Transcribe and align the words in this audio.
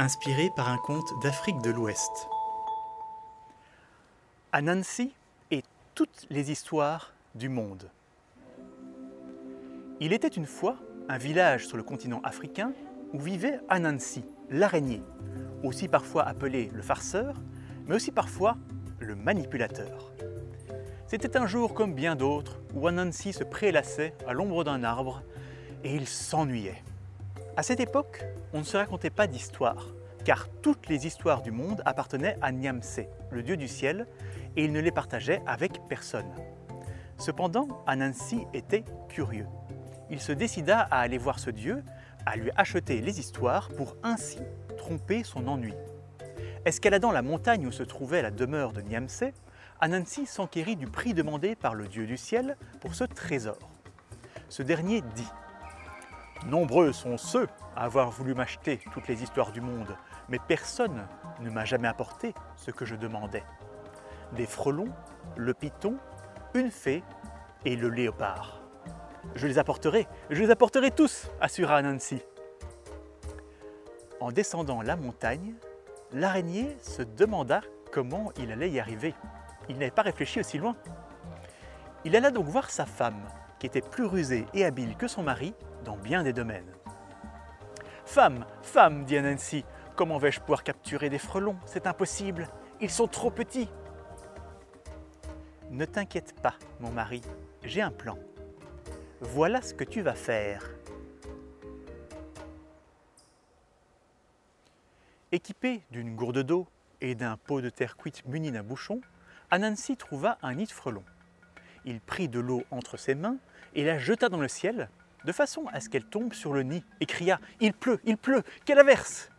inspiré 0.00 0.50
par 0.56 0.70
un 0.70 0.78
conte 0.78 1.12
d'Afrique 1.22 1.60
de 1.60 1.70
l'Ouest. 1.70 2.26
Anansi 4.50 5.12
et 5.50 5.62
toutes 5.94 6.26
les 6.30 6.50
histoires 6.50 7.12
du 7.34 7.50
monde. 7.50 7.90
Il 10.00 10.14
était 10.14 10.28
une 10.28 10.46
fois 10.46 10.76
un 11.10 11.18
village 11.18 11.66
sur 11.66 11.76
le 11.76 11.82
continent 11.82 12.22
africain 12.24 12.72
où 13.12 13.20
vivait 13.20 13.60
Anansi, 13.68 14.24
l'araignée, 14.48 15.02
aussi 15.62 15.86
parfois 15.86 16.24
appelé 16.26 16.70
le 16.72 16.80
farceur, 16.80 17.34
mais 17.86 17.94
aussi 17.94 18.10
parfois 18.10 18.56
le 19.00 19.14
manipulateur. 19.14 20.12
C'était 21.08 21.36
un 21.36 21.46
jour 21.46 21.74
comme 21.74 21.92
bien 21.92 22.16
d'autres 22.16 22.58
où 22.72 22.88
Anansi 22.88 23.34
se 23.34 23.44
prélassait 23.44 24.14
à 24.26 24.32
l'ombre 24.32 24.64
d'un 24.64 24.82
arbre 24.82 25.22
et 25.84 25.94
il 25.94 26.06
s'ennuyait. 26.06 26.82
À 27.56 27.62
cette 27.62 27.80
époque, 27.80 28.24
on 28.52 28.58
ne 28.58 28.64
se 28.64 28.76
racontait 28.76 29.10
pas 29.10 29.26
d'histoire, 29.26 29.88
car 30.24 30.48
toutes 30.62 30.88
les 30.88 31.06
histoires 31.06 31.42
du 31.42 31.50
monde 31.50 31.82
appartenaient 31.84 32.38
à 32.40 32.52
Nyamse, 32.52 33.00
le 33.30 33.42
dieu 33.42 33.56
du 33.56 33.66
ciel, 33.66 34.06
et 34.56 34.64
il 34.64 34.72
ne 34.72 34.80
les 34.80 34.92
partageait 34.92 35.42
avec 35.46 35.80
personne. 35.88 36.30
Cependant, 37.18 37.82
Anansi 37.86 38.46
était 38.54 38.84
curieux. 39.08 39.46
Il 40.10 40.20
se 40.20 40.32
décida 40.32 40.80
à 40.80 41.00
aller 41.00 41.18
voir 41.18 41.38
ce 41.38 41.50
dieu, 41.50 41.82
à 42.24 42.36
lui 42.36 42.50
acheter 42.56 43.00
les 43.00 43.18
histoires 43.18 43.68
pour 43.76 43.96
ainsi 44.02 44.38
tromper 44.78 45.24
son 45.24 45.46
ennui. 45.48 45.74
Escaladant 46.64 47.10
la 47.10 47.22
montagne 47.22 47.66
où 47.66 47.72
se 47.72 47.82
trouvait 47.82 48.22
la 48.22 48.30
demeure 48.30 48.72
de 48.72 48.80
Nyamse, 48.80 49.24
Anansi 49.80 50.26
s'enquérit 50.26 50.76
du 50.76 50.86
prix 50.86 51.14
demandé 51.14 51.56
par 51.56 51.74
le 51.74 51.88
dieu 51.88 52.06
du 52.06 52.16
ciel 52.16 52.56
pour 52.80 52.94
ce 52.94 53.04
trésor. 53.04 53.58
Ce 54.48 54.62
dernier 54.62 55.02
dit 55.14 55.28
Nombreux 56.46 56.92
sont 56.92 57.18
ceux 57.18 57.48
à 57.76 57.84
avoir 57.84 58.10
voulu 58.10 58.34
m'acheter 58.34 58.80
toutes 58.92 59.08
les 59.08 59.22
histoires 59.22 59.52
du 59.52 59.60
monde, 59.60 59.96
mais 60.28 60.38
personne 60.38 61.06
ne 61.40 61.50
m'a 61.50 61.64
jamais 61.64 61.88
apporté 61.88 62.34
ce 62.56 62.70
que 62.70 62.84
je 62.84 62.96
demandais. 62.96 63.44
Des 64.32 64.46
frelons, 64.46 64.88
le 65.36 65.52
python, 65.54 65.96
une 66.54 66.70
fée 66.70 67.04
et 67.64 67.76
le 67.76 67.88
léopard. 67.88 68.60
Je 69.34 69.46
les 69.46 69.58
apporterai, 69.58 70.08
je 70.30 70.40
les 70.42 70.50
apporterai 70.50 70.90
tous, 70.90 71.30
assura 71.40 71.82
Nancy. 71.82 72.22
En 74.18 74.32
descendant 74.32 74.82
la 74.82 74.96
montagne, 74.96 75.54
l'araignée 76.12 76.76
se 76.80 77.02
demanda 77.02 77.60
comment 77.92 78.32
il 78.38 78.50
allait 78.50 78.70
y 78.70 78.80
arriver. 78.80 79.14
Il 79.68 79.76
n'avait 79.76 79.90
pas 79.90 80.02
réfléchi 80.02 80.40
aussi 80.40 80.58
loin. 80.58 80.74
Il 82.04 82.16
alla 82.16 82.30
donc 82.30 82.46
voir 82.46 82.70
sa 82.70 82.86
femme, 82.86 83.20
qui 83.60 83.66
était 83.66 83.82
plus 83.82 84.06
rusée 84.06 84.46
et 84.54 84.64
habile 84.64 84.96
que 84.96 85.06
son 85.06 85.22
mari 85.22 85.54
dans 85.84 85.96
bien 85.96 86.24
des 86.24 86.32
domaines. 86.32 86.72
Femme, 88.04 88.44
femme, 88.62 89.04
dit 89.04 89.20
Nancy, 89.20 89.64
comment 89.94 90.18
vais-je 90.18 90.40
pouvoir 90.40 90.64
capturer 90.64 91.10
des 91.10 91.18
frelons? 91.18 91.56
C'est 91.66 91.86
impossible, 91.86 92.48
ils 92.80 92.90
sont 92.90 93.06
trop 93.06 93.30
petits. 93.30 93.68
Ne 95.70 95.84
t'inquiète 95.84 96.34
pas, 96.40 96.54
mon 96.80 96.90
mari, 96.90 97.20
j'ai 97.62 97.82
un 97.82 97.92
plan. 97.92 98.18
Voilà 99.20 99.62
ce 99.62 99.74
que 99.74 99.84
tu 99.84 100.00
vas 100.00 100.14
faire. 100.14 100.68
Équipé 105.30 105.82
d'une 105.92 106.16
gourde 106.16 106.42
d'eau 106.42 106.66
et 107.00 107.14
d'un 107.14 107.36
pot 107.36 107.60
de 107.60 107.70
terre 107.70 107.96
cuite 107.96 108.26
muni 108.26 108.50
d'un 108.50 108.64
bouchon, 108.64 109.00
Anansi 109.50 109.96
trouva 109.96 110.38
un 110.42 110.54
nid 110.54 110.64
de 110.64 110.72
frelons. 110.72 111.04
Il 111.84 112.00
prit 112.00 112.28
de 112.28 112.40
l'eau 112.40 112.64
entre 112.70 112.96
ses 112.96 113.14
mains 113.14 113.36
et 113.74 113.84
la 113.84 113.98
jeta 113.98 114.28
dans 114.28 114.40
le 114.40 114.48
ciel, 114.48 114.88
de 115.24 115.32
façon 115.32 115.66
à 115.72 115.80
ce 115.80 115.88
qu'elle 115.88 116.04
tombe 116.04 116.32
sur 116.32 116.52
le 116.52 116.62
nid, 116.62 116.84
et 117.00 117.06
cria 117.06 117.40
Il 117.60 117.72
pleut, 117.72 118.00
il 118.04 118.16
pleut, 118.16 118.42
quelle 118.64 118.78
averse 118.78 119.30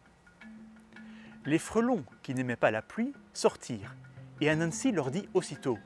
Les 1.46 1.60
frelons, 1.60 2.04
qui 2.24 2.34
n'aimaient 2.34 2.56
pas 2.56 2.72
la 2.72 2.82
pluie, 2.82 3.14
sortirent, 3.34 3.96
et 4.40 4.50
Anansi 4.50 4.92
leur 4.92 5.12
dit 5.12 5.28
aussitôt 5.34 5.78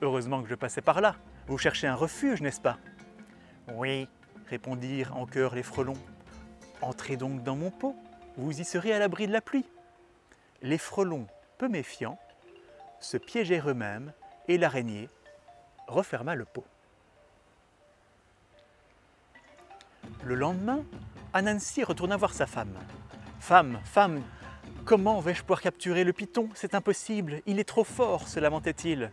Heureusement 0.00 0.42
que 0.42 0.48
je 0.48 0.54
passais 0.54 0.80
par 0.80 1.00
là, 1.00 1.16
vous 1.46 1.58
cherchez 1.58 1.86
un 1.86 1.94
refuge, 1.94 2.40
n'est-ce 2.40 2.60
pas 2.60 2.78
Oui, 3.74 4.08
répondirent 4.48 5.16
en 5.16 5.26
chœur 5.26 5.54
les 5.54 5.62
frelons. 5.62 5.98
Entrez 6.80 7.16
donc 7.16 7.42
dans 7.42 7.56
mon 7.56 7.70
pot, 7.70 7.96
vous 8.36 8.60
y 8.60 8.64
serez 8.64 8.92
à 8.92 8.98
l'abri 8.98 9.26
de 9.26 9.32
la 9.32 9.40
pluie. 9.40 9.66
Les 10.62 10.78
frelons, 10.78 11.26
peu 11.58 11.68
méfiants, 11.68 12.18
se 13.00 13.16
piégèrent 13.16 13.70
eux-mêmes, 13.70 14.12
et 14.48 14.58
l'araignée 14.58 15.08
referma 15.92 16.34
le 16.34 16.44
pot. 16.44 16.64
Le 20.24 20.34
lendemain, 20.34 20.84
Anansi 21.32 21.84
retourna 21.84 22.16
voir 22.16 22.32
sa 22.32 22.46
femme. 22.46 22.78
Femme, 23.40 23.80
femme, 23.84 24.22
comment 24.84 25.20
vais-je 25.20 25.42
pouvoir 25.42 25.60
capturer 25.60 26.04
le 26.04 26.12
python? 26.12 26.48
C'est 26.54 26.74
impossible, 26.74 27.42
il 27.46 27.58
est 27.58 27.68
trop 27.68 27.84
fort, 27.84 28.28
se 28.28 28.38
lamentait-il. 28.38 29.12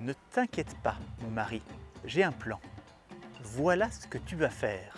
Ne 0.00 0.12
t'inquiète 0.32 0.76
pas, 0.82 0.96
mon 1.20 1.30
mari, 1.30 1.62
j'ai 2.04 2.24
un 2.24 2.32
plan. 2.32 2.60
Voilà 3.42 3.90
ce 3.90 4.06
que 4.06 4.18
tu 4.18 4.34
vas 4.34 4.50
faire. 4.50 4.96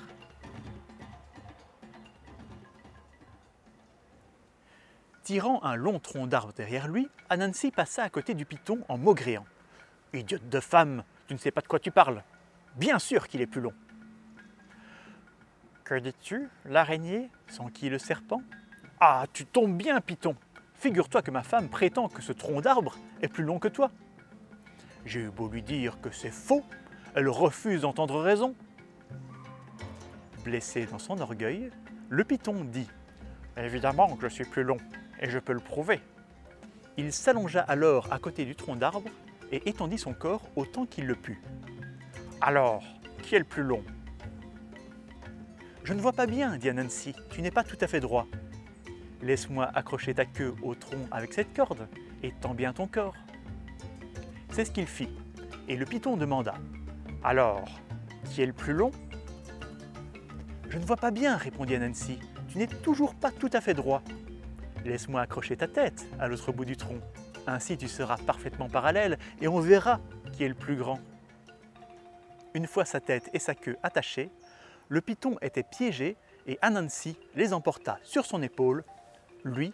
Tirant 5.23 5.63
un 5.63 5.75
long 5.75 5.99
tronc 5.99 6.27
d'arbre 6.27 6.53
derrière 6.53 6.87
lui, 6.87 7.09
Anansi 7.31 7.71
passa 7.71 8.03
à 8.03 8.11
côté 8.11 8.35
du 8.35 8.45
python 8.45 8.85
en 8.89 8.99
maugréant. 8.99 9.47
Idiote 10.15 10.49
de 10.49 10.61
femme, 10.61 11.03
tu 11.27 11.35
ne 11.35 11.39
sais 11.39 11.51
pas 11.51 11.61
de 11.61 11.67
quoi 11.67 11.81
tu 11.81 11.91
parles. 11.91 12.23
Bien 12.77 13.01
sûr 13.01 13.27
qu'il 13.27 13.41
est 13.41 13.47
plus 13.47 13.61
long. 13.61 13.73
Que 15.83 15.99
dis-tu, 15.99 16.49
l'araignée 16.65 17.31
qui 17.75 17.89
le 17.89 17.99
serpent? 17.99 18.41
Ah, 19.01 19.27
tu 19.33 19.45
tombes 19.45 19.77
bien, 19.77 20.01
Python 20.01 20.37
Figure-toi 20.75 21.23
que 21.23 21.33
ma 21.33 21.43
femme 21.43 21.69
prétend 21.69 22.09
que 22.09 22.23
ce 22.23 22.33
tronc 22.33 22.61
d'arbre 22.61 22.97
est 23.23 23.29
plus 23.29 23.43
long 23.43 23.59
que 23.59 23.69
toi. 23.69 23.91
J'ai 25.05 25.21
eu 25.21 25.31
beau 25.31 25.49
lui 25.49 25.63
dire 25.63 26.01
que 26.01 26.11
c'est 26.11 26.31
faux, 26.31 26.63
elle 27.17 27.29
refuse 27.29 27.83
d'entendre 27.83 28.21
raison. 28.21 28.55
Blessé 30.45 30.87
dans 30.87 30.99
son 30.99 31.19
orgueil, 31.21 31.71
le 32.09 32.23
python 32.23 32.65
dit 32.65 32.89
Évidemment 33.57 34.15
que 34.17 34.29
je 34.29 34.35
suis 34.35 34.45
plus 34.45 34.63
long, 34.63 34.79
et 35.21 35.29
je 35.29 35.39
peux 35.39 35.53
le 35.53 35.61
prouver. 35.61 36.01
Il 36.97 37.13
s'allongea 37.13 37.63
alors 37.63 38.13
à 38.13 38.19
côté 38.19 38.45
du 38.45 38.55
tronc 38.55 38.77
d'arbre 38.77 39.11
et 39.53 39.69
étendit 39.69 39.99
son 39.99 40.15
corps 40.15 40.43
autant 40.57 40.87
qu'il 40.87 41.07
le 41.07 41.15
put. 41.15 41.41
Alors, 42.41 42.83
qui 43.23 43.35
est 43.35 43.39
le 43.39 43.45
plus 43.45 43.63
long? 43.63 43.83
Je 45.85 45.93
ne 45.93 46.01
vois 46.01 46.13
pas 46.13 46.27
bien, 46.27 46.57
dit 46.57 46.69
Anansi, 46.69 47.15
tu 47.31 47.43
n'es 47.43 47.51
pas 47.51 47.65
tout 47.65 47.77
à 47.81 47.87
fait 47.87 48.01
droit. 48.01 48.27
Laisse-moi 49.23 49.71
accrocher 49.75 50.15
ta 50.15 50.25
queue 50.25 50.55
au 50.63 50.75
tronc 50.75 51.07
avec 51.11 51.33
cette 51.33 51.55
corde 51.55 51.89
et 52.23 52.33
tends 52.41 52.55
bien 52.55 52.73
ton 52.73 52.87
corps. 52.87 53.15
C'est 54.51 54.65
ce 54.65 54.71
qu'il 54.71 54.87
fit, 54.87 55.09
et 55.69 55.77
le 55.77 55.85
python 55.85 56.17
demanda 56.17 56.55
Alors, 57.23 57.65
qui 58.25 58.43
est 58.43 58.47
le 58.47 58.53
plus 58.53 58.73
long? 58.73 58.91
Je 60.69 60.79
ne 60.79 60.85
vois 60.85 60.97
pas 60.97 61.11
bien, 61.11 61.37
répondit 61.37 61.75
Anansi, 61.75 62.19
tu 62.49 62.59
n'es 62.59 62.67
toujours 62.67 63.15
pas 63.15 63.31
tout 63.31 63.51
à 63.53 63.61
fait 63.61 63.75
droit. 63.75 64.03
Laisse-moi 64.85 65.21
accrocher 65.21 65.57
ta 65.57 65.69
tête 65.69 66.07
à 66.19 66.29
l'autre 66.29 66.53
bout 66.53 66.65
du 66.65 66.77
tronc. 66.77 67.01
Ainsi 67.47 67.77
tu 67.77 67.89
seras 67.89 68.17
parfaitement 68.17 68.69
parallèle 68.69 69.19
et 69.41 69.49
on 69.49 69.61
verra 69.61 70.01
qui 70.33 70.45
est 70.45 70.49
le 70.49 70.55
plus 70.55 70.77
grand. 70.77 70.99
Une 72.55 72.67
fois 72.67 72.85
sa 72.85 73.01
tête 73.01 73.29
et 73.33 73.39
sa 73.39 73.55
queue 73.55 73.77
attachées, 73.83 74.31
le 74.89 75.01
python 75.01 75.37
était 75.43 75.63
piégé 75.63 76.17
et 76.47 76.59
Anansi 76.63 77.17
les 77.35 77.53
emporta 77.53 77.99
sur 78.03 78.25
son 78.25 78.43
épaule, 78.43 78.85
lui 79.45 79.73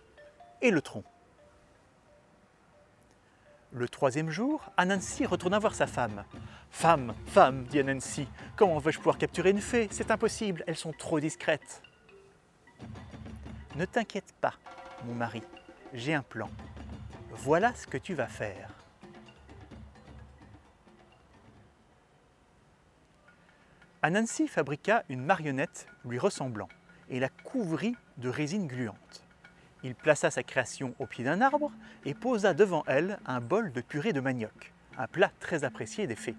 et 0.62 0.70
le 0.70 0.80
tronc. 0.80 1.04
Le 3.72 3.88
troisième 3.88 4.30
jour, 4.30 4.70
Anansi 4.76 5.26
retourna 5.26 5.58
voir 5.58 5.74
sa 5.74 5.86
femme. 5.86 6.24
Femme, 6.70 7.14
femme, 7.26 7.64
dit 7.64 7.78
Anansi, 7.78 8.26
comment 8.56 8.78
vais-je 8.78 8.98
pouvoir 8.98 9.18
capturer 9.18 9.50
une 9.50 9.60
fée? 9.60 9.88
C'est 9.92 10.10
impossible, 10.10 10.64
elles 10.66 10.76
sont 10.76 10.92
trop 10.92 11.20
discrètes. 11.20 11.82
Ne 13.76 13.84
t'inquiète 13.84 14.34
pas, 14.40 14.54
mon 15.04 15.14
mari, 15.14 15.42
j'ai 15.94 16.14
un 16.14 16.22
plan. 16.22 16.48
Voilà 17.30 17.74
ce 17.74 17.86
que 17.86 17.98
tu 17.98 18.14
vas 18.14 18.26
faire. 18.26 18.70
Anansi 24.02 24.48
fabriqua 24.48 25.04
une 25.08 25.22
marionnette 25.22 25.86
lui 26.04 26.18
ressemblant 26.18 26.68
et 27.10 27.20
la 27.20 27.28
couvrit 27.28 27.96
de 28.16 28.28
résine 28.28 28.66
gluante. 28.66 29.24
Il 29.82 29.94
plaça 29.94 30.30
sa 30.30 30.42
création 30.42 30.94
au 30.98 31.06
pied 31.06 31.24
d'un 31.24 31.40
arbre 31.40 31.70
et 32.04 32.14
posa 32.14 32.54
devant 32.54 32.82
elle 32.86 33.18
un 33.26 33.40
bol 33.40 33.72
de 33.72 33.80
purée 33.80 34.12
de 34.12 34.20
manioc, 34.20 34.72
un 34.98 35.06
plat 35.06 35.30
très 35.40 35.64
apprécié 35.64 36.06
des 36.06 36.16
fées. 36.16 36.36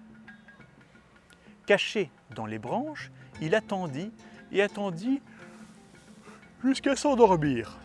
Caché 1.66 2.10
dans 2.34 2.46
les 2.46 2.58
branches, 2.58 3.10
il 3.40 3.54
attendit 3.54 4.12
et 4.50 4.62
attendit 4.62 5.20
jusqu'à 6.64 6.96
s'endormir. 6.96 7.78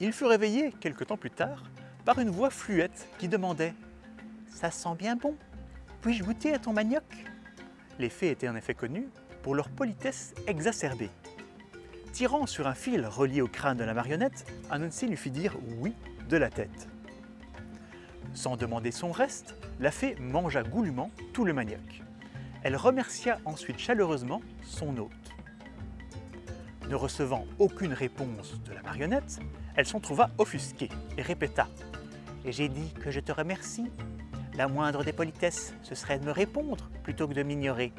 Il 0.00 0.12
fut 0.12 0.26
réveillé 0.26 0.72
quelque 0.80 1.04
temps 1.04 1.16
plus 1.16 1.30
tard 1.30 1.64
par 2.04 2.20
une 2.20 2.30
voix 2.30 2.50
fluette 2.50 3.08
qui 3.18 3.26
demandait⁇ 3.28 3.74
Ça 4.54 4.70
sent 4.70 4.94
bien 4.96 5.16
bon 5.16 5.34
Puis-je 6.02 6.22
goûter 6.22 6.54
à 6.54 6.58
ton 6.58 6.72
manioc?⁇ 6.72 7.02
Les 7.98 8.08
fées 8.08 8.30
étaient 8.30 8.48
en 8.48 8.54
effet 8.54 8.74
connues 8.74 9.08
pour 9.42 9.54
leur 9.54 9.68
politesse 9.68 10.34
exacerbée. 10.46 11.10
Tirant 12.12 12.46
sur 12.46 12.66
un 12.66 12.74
fil 12.74 13.06
relié 13.06 13.42
au 13.42 13.48
crâne 13.48 13.76
de 13.76 13.84
la 13.84 13.94
marionnette, 13.94 14.46
Anansi 14.70 15.06
lui 15.06 15.16
fit 15.16 15.30
dire 15.30 15.56
oui 15.78 15.94
de 16.28 16.36
la 16.36 16.50
tête. 16.50 16.88
Sans 18.34 18.56
demander 18.56 18.92
son 18.92 19.10
reste, 19.10 19.56
la 19.80 19.90
fée 19.90 20.14
mangea 20.20 20.62
goulûment 20.62 21.10
tout 21.32 21.44
le 21.44 21.52
manioc. 21.52 22.02
Elle 22.62 22.76
remercia 22.76 23.38
ensuite 23.44 23.78
chaleureusement 23.78 24.42
son 24.62 24.96
hôte. 24.96 25.27
Ne 26.88 26.94
recevant 26.94 27.44
aucune 27.58 27.92
réponse 27.92 28.58
de 28.62 28.72
la 28.72 28.80
marionnette, 28.80 29.40
elle 29.76 29.84
s'en 29.84 30.00
trouva 30.00 30.30
offusquée 30.38 30.88
et 31.18 31.22
répéta 31.22 31.68
Et 32.46 32.52
j'ai 32.52 32.70
dit 32.70 32.94
que 32.94 33.10
je 33.10 33.20
te 33.20 33.30
remercie. 33.30 33.90
La 34.54 34.68
moindre 34.68 35.04
des 35.04 35.12
politesses, 35.12 35.74
ce 35.82 35.94
serait 35.94 36.18
de 36.18 36.24
me 36.24 36.32
répondre 36.32 36.88
plutôt 37.02 37.28
que 37.28 37.34
de 37.34 37.42
m'ignorer. 37.42 37.92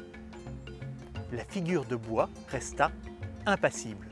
La 1.32 1.44
figure 1.44 1.84
de 1.84 1.94
bois 1.94 2.28
resta 2.48 2.90
impassible. 3.46 4.08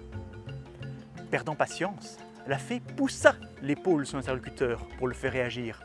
Perdant 1.30 1.56
patience, 1.56 2.16
la 2.46 2.56
fée 2.56 2.80
poussa 2.80 3.34
l'épaule 3.60 4.02
de 4.02 4.06
son 4.06 4.18
interlocuteur 4.18 4.86
pour 4.96 5.08
le 5.08 5.14
faire 5.14 5.32
réagir. 5.32 5.82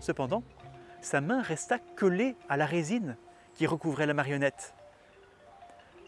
Cependant, 0.00 0.44
sa 1.00 1.22
main 1.22 1.40
resta 1.40 1.78
collée 1.96 2.36
à 2.50 2.58
la 2.58 2.66
résine 2.66 3.16
qui 3.54 3.66
recouvrait 3.66 4.06
la 4.06 4.14
marionnette. 4.14 4.74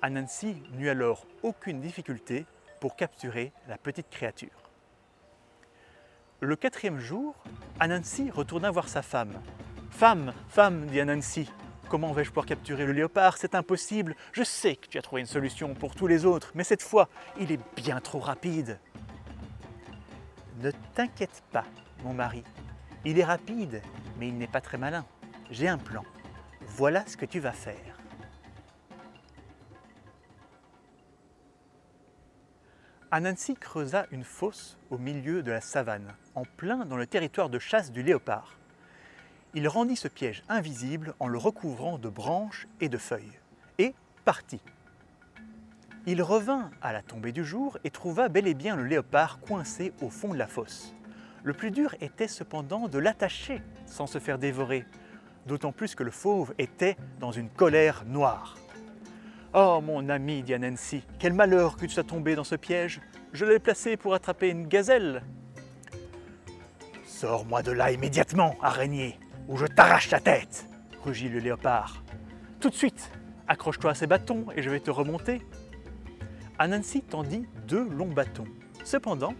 Anansi 0.02 0.56
n'eut 0.72 0.88
alors 0.88 1.26
aucune 1.42 1.80
difficulté 1.80 2.46
pour 2.80 2.96
capturer 2.96 3.52
la 3.68 3.78
petite 3.78 4.10
créature. 4.10 4.70
Le 6.40 6.54
quatrième 6.54 6.98
jour, 6.98 7.34
Anansi 7.80 8.30
retourna 8.30 8.70
voir 8.70 8.88
sa 8.88 9.02
femme. 9.02 9.40
Femme, 9.90 10.34
femme, 10.48 10.86
dit 10.86 11.00
Anansi, 11.00 11.50
comment 11.88 12.12
vais-je 12.12 12.28
pouvoir 12.28 12.46
capturer 12.46 12.84
le 12.84 12.92
léopard? 12.92 13.38
C'est 13.38 13.54
impossible. 13.54 14.14
Je 14.32 14.42
sais 14.42 14.76
que 14.76 14.86
tu 14.86 14.98
as 14.98 15.02
trouvé 15.02 15.22
une 15.22 15.26
solution 15.26 15.74
pour 15.74 15.94
tous 15.94 16.06
les 16.06 16.26
autres, 16.26 16.52
mais 16.54 16.64
cette 16.64 16.82
fois, 16.82 17.08
il 17.40 17.50
est 17.50 17.60
bien 17.74 18.00
trop 18.00 18.18
rapide. 18.18 18.78
Ne 20.58 20.70
t'inquiète 20.94 21.42
pas, 21.52 21.64
mon 22.04 22.12
mari. 22.12 22.44
Il 23.04 23.18
est 23.18 23.24
rapide, 23.24 23.80
mais 24.18 24.28
il 24.28 24.36
n'est 24.36 24.46
pas 24.46 24.60
très 24.60 24.78
malin. 24.78 25.06
J'ai 25.50 25.68
un 25.68 25.78
plan. 25.78 26.04
Voilà 26.60 27.06
ce 27.06 27.16
que 27.16 27.24
tu 27.24 27.40
vas 27.40 27.52
faire. 27.52 27.95
Anansi 33.12 33.54
creusa 33.54 34.06
une 34.10 34.24
fosse 34.24 34.78
au 34.90 34.98
milieu 34.98 35.44
de 35.44 35.52
la 35.52 35.60
savane, 35.60 36.14
en 36.34 36.42
plein 36.44 36.84
dans 36.84 36.96
le 36.96 37.06
territoire 37.06 37.48
de 37.48 37.60
chasse 37.60 37.92
du 37.92 38.02
léopard. 38.02 38.56
Il 39.54 39.68
rendit 39.68 39.94
ce 39.94 40.08
piège 40.08 40.42
invisible 40.48 41.14
en 41.20 41.28
le 41.28 41.38
recouvrant 41.38 41.98
de 41.98 42.08
branches 42.08 42.66
et 42.80 42.88
de 42.88 42.98
feuilles, 42.98 43.38
et 43.78 43.94
partit. 44.24 44.60
Il 46.06 46.20
revint 46.20 46.70
à 46.82 46.92
la 46.92 47.00
tombée 47.00 47.30
du 47.30 47.44
jour 47.44 47.78
et 47.84 47.90
trouva 47.90 48.28
bel 48.28 48.48
et 48.48 48.54
bien 48.54 48.74
le 48.74 48.84
léopard 48.84 49.38
coincé 49.38 49.92
au 50.00 50.10
fond 50.10 50.32
de 50.32 50.38
la 50.38 50.48
fosse. 50.48 50.92
Le 51.44 51.52
plus 51.52 51.70
dur 51.70 51.94
était 52.00 52.28
cependant 52.28 52.88
de 52.88 52.98
l'attacher 52.98 53.62
sans 53.86 54.08
se 54.08 54.18
faire 54.18 54.38
dévorer, 54.38 54.84
d'autant 55.46 55.70
plus 55.70 55.94
que 55.94 56.02
le 56.02 56.10
fauve 56.10 56.54
était 56.58 56.96
dans 57.20 57.30
une 57.30 57.50
colère 57.50 58.04
noire. 58.04 58.56
Oh 59.58 59.80
mon 59.80 60.10
ami, 60.10 60.42
dit 60.42 60.52
Nancy, 60.58 61.02
quel 61.18 61.32
malheur 61.32 61.76
que 61.76 61.86
tu 61.86 61.92
sois 61.92 62.04
tombé 62.04 62.34
dans 62.34 62.44
ce 62.44 62.56
piège. 62.56 63.00
Je 63.32 63.46
l'ai 63.46 63.58
placé 63.58 63.96
pour 63.96 64.12
attraper 64.12 64.50
une 64.50 64.66
gazelle. 64.66 65.22
Sors-moi 67.06 67.62
de 67.62 67.72
là 67.72 67.90
immédiatement, 67.90 68.54
araignée, 68.60 69.18
ou 69.48 69.56
je 69.56 69.64
t'arrache 69.64 70.10
ta 70.10 70.20
tête, 70.20 70.68
rugit 71.02 71.30
le 71.30 71.38
léopard. 71.38 72.02
Tout 72.60 72.68
de 72.68 72.74
suite, 72.74 73.10
accroche-toi 73.48 73.92
à 73.92 73.94
ces 73.94 74.06
bâtons 74.06 74.44
et 74.54 74.60
je 74.60 74.68
vais 74.68 74.80
te 74.80 74.90
remonter. 74.90 75.40
Anansi 76.58 77.00
tendit 77.00 77.46
deux 77.66 77.88
longs 77.88 78.12
bâtons. 78.12 78.48
Cependant, 78.84 79.32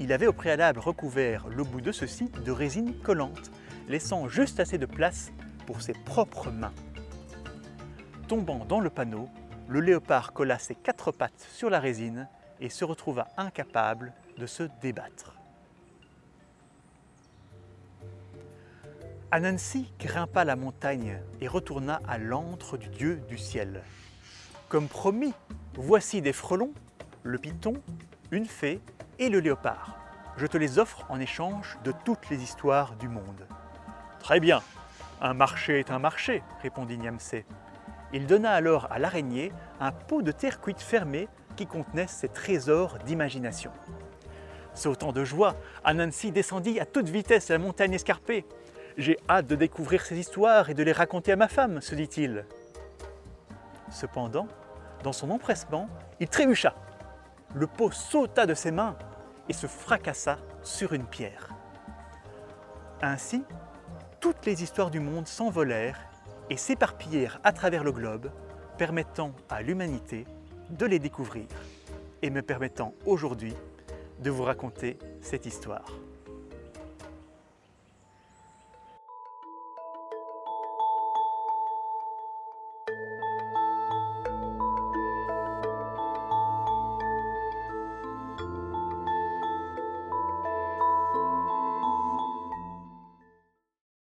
il 0.00 0.14
avait 0.14 0.28
au 0.28 0.32
préalable 0.32 0.80
recouvert 0.80 1.46
le 1.48 1.62
bout 1.62 1.82
de 1.82 1.92
ceux-ci 1.92 2.30
de 2.42 2.52
résine 2.52 2.94
collante, 3.02 3.50
laissant 3.86 4.28
juste 4.28 4.60
assez 4.60 4.78
de 4.78 4.86
place 4.86 5.30
pour 5.66 5.82
ses 5.82 5.92
propres 5.92 6.50
mains. 6.50 6.72
Tombant 8.28 8.64
dans 8.64 8.80
le 8.80 8.88
panneau, 8.88 9.28
le 9.68 9.80
léopard 9.80 10.32
colla 10.32 10.58
ses 10.58 10.74
quatre 10.74 11.12
pattes 11.12 11.46
sur 11.52 11.70
la 11.70 11.80
résine 11.80 12.28
et 12.60 12.68
se 12.68 12.84
retrouva 12.84 13.28
incapable 13.36 14.12
de 14.38 14.46
se 14.46 14.64
débattre. 14.80 15.36
Anansi 19.30 19.90
grimpa 19.98 20.44
la 20.44 20.56
montagne 20.56 21.18
et 21.40 21.48
retourna 21.48 22.00
à 22.06 22.18
l'antre 22.18 22.76
du 22.76 22.88
dieu 22.88 23.22
du 23.28 23.38
ciel. 23.38 23.82
Comme 24.68 24.88
promis, 24.88 25.32
voici 25.74 26.20
des 26.20 26.34
frelons, 26.34 26.72
le 27.22 27.38
python, 27.38 27.74
une 28.30 28.46
fée 28.46 28.80
et 29.18 29.30
le 29.30 29.40
léopard. 29.40 29.96
Je 30.36 30.46
te 30.46 30.58
les 30.58 30.78
offre 30.78 31.06
en 31.08 31.18
échange 31.18 31.78
de 31.84 31.92
toutes 32.04 32.28
les 32.28 32.42
histoires 32.42 32.94
du 32.96 33.08
monde. 33.08 33.46
Très 34.20 34.38
bien, 34.38 34.62
un 35.20 35.34
marché 35.34 35.80
est 35.80 35.90
un 35.90 35.98
marché, 35.98 36.42
répondit 36.62 36.98
Niamsé. 36.98 37.46
Il 38.12 38.26
donna 38.26 38.52
alors 38.52 38.88
à 38.90 38.98
l'araignée 38.98 39.52
un 39.80 39.92
pot 39.92 40.22
de 40.22 40.32
terre 40.32 40.60
cuite 40.60 40.80
fermé 40.80 41.28
qui 41.56 41.66
contenait 41.66 42.06
ses 42.06 42.28
trésors 42.28 42.98
d'imagination. 43.06 43.70
Sautant 44.74 45.12
de 45.12 45.24
joie, 45.24 45.56
Anansi 45.84 46.30
descendit 46.30 46.80
à 46.80 46.86
toute 46.86 47.08
vitesse 47.08 47.48
la 47.48 47.58
montagne 47.58 47.94
escarpée. 47.94 48.44
J'ai 48.98 49.18
hâte 49.28 49.46
de 49.46 49.54
découvrir 49.54 50.04
ces 50.04 50.18
histoires 50.18 50.70
et 50.70 50.74
de 50.74 50.82
les 50.82 50.92
raconter 50.92 51.32
à 51.32 51.36
ma 51.36 51.48
femme, 51.48 51.80
se 51.80 51.94
dit-il. 51.94 52.44
Cependant, 53.90 54.48
dans 55.02 55.12
son 55.12 55.30
empressement, 55.30 55.88
il 56.20 56.28
trébucha. 56.28 56.74
Le 57.54 57.66
pot 57.66 57.90
sauta 57.90 58.46
de 58.46 58.54
ses 58.54 58.70
mains 58.70 58.96
et 59.48 59.52
se 59.52 59.66
fracassa 59.66 60.38
sur 60.62 60.92
une 60.92 61.04
pierre. 61.04 61.48
Ainsi, 63.02 63.44
toutes 64.20 64.46
les 64.46 64.62
histoires 64.62 64.90
du 64.90 65.00
monde 65.00 65.26
s'envolèrent 65.26 65.98
et 66.50 66.56
s'éparpillèrent 66.56 67.40
à 67.44 67.52
travers 67.52 67.84
le 67.84 67.92
globe, 67.92 68.30
permettant 68.78 69.32
à 69.48 69.62
l'humanité 69.62 70.26
de 70.70 70.86
les 70.86 70.98
découvrir 70.98 71.46
et 72.22 72.30
me 72.30 72.42
permettant 72.42 72.94
aujourd'hui 73.06 73.54
de 74.20 74.30
vous 74.30 74.44
raconter 74.44 74.98
cette 75.20 75.46
histoire. 75.46 75.92